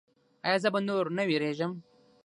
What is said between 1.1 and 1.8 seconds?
نه ویریږم؟